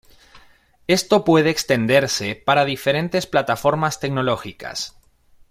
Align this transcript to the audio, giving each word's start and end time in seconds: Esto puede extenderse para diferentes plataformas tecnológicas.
Esto 0.87 1.23
puede 1.23 1.51
extenderse 1.51 2.33
para 2.33 2.65
diferentes 2.65 3.27
plataformas 3.27 3.99
tecnológicas. 3.99 4.97